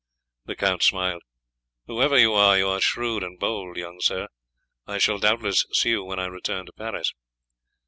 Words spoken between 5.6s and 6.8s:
see you when I return to